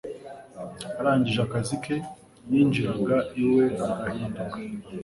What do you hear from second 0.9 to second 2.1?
arangije akazi ke,